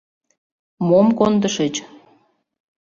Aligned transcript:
—Мом 0.87 1.07
кондышыч? 1.19 1.75